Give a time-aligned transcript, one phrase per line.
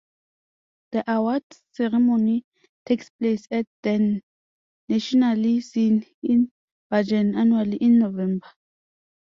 [0.93, 1.43] The award
[1.73, 2.43] ceremony
[2.87, 4.23] takes place at Den
[4.89, 6.51] Nationale Scene in
[6.89, 8.47] Bergen annually in November.